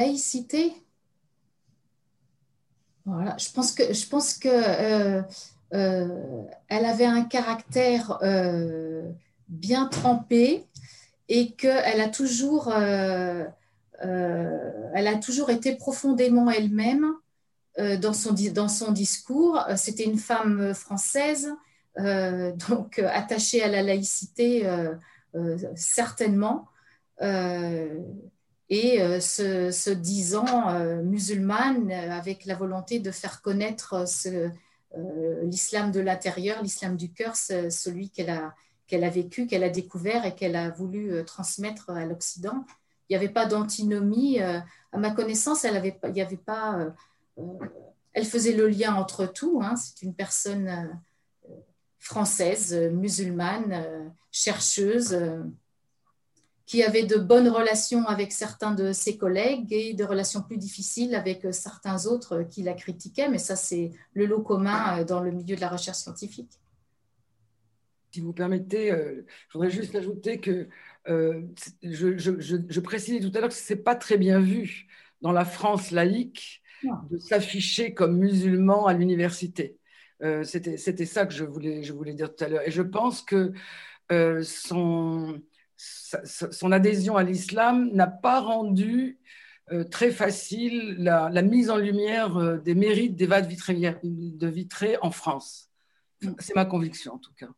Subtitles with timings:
[0.00, 0.72] laïcité.
[3.04, 5.22] Voilà, je pense que, je pense que euh,
[5.74, 9.10] euh, elle avait un caractère euh,
[9.48, 10.66] bien trempé
[11.28, 13.52] et qu'elle a toujours, elle
[14.02, 17.06] a toujours été profondément elle-même
[17.78, 19.64] dans, son, dans son discours.
[19.76, 21.52] C'était une femme française,
[21.96, 24.68] donc attachée à la laïcité,
[25.76, 26.66] certainement
[28.70, 34.04] et euh, se, disant euh, musulmane euh, avec la volonté de faire connaître
[35.44, 40.56] l'islam de l'intérieur, l'islam du cœur, celui qu'elle a, vécu, qu'elle a découvert et qu'elle
[40.56, 42.64] a voulu transmettre à l'Occident.
[43.08, 44.40] Il n'y avait pas d'antinomie.
[44.40, 44.64] À
[44.94, 46.92] ma connaissance, elle il y avait pas,
[48.14, 49.60] elle faisait le lien entre tout.
[49.62, 49.76] Hein.
[49.76, 51.00] C'est une personne
[52.00, 55.16] française, musulmane, chercheuse
[56.70, 61.16] qui avait de bonnes relations avec certains de ses collègues et de relations plus difficiles
[61.16, 65.04] avec euh, certains autres euh, qui la critiquaient, mais ça c'est le lot commun euh,
[65.04, 66.60] dans le milieu de la recherche scientifique.
[68.12, 70.68] Si vous permettez, je voudrais juste ajouter que
[71.06, 74.86] je, je, précisais tout à l'heure que ce n'est pas très bien vu
[75.22, 76.62] dans la France laïque
[77.10, 79.76] de s'afficher comme musulman à l'université.
[80.42, 82.66] C'était ça que je voulais, je voulais dire tout à l'heure.
[82.66, 83.52] Et je pense que
[84.42, 85.40] son
[85.80, 89.18] son adhésion à l'islam n'a pas rendu
[89.72, 94.96] euh, très facile la, mise en lumière euh, des mérites d'Eva de Vitré, de Vitré
[95.00, 95.70] en France.
[96.38, 97.48] C'est ma conviction en tout cas.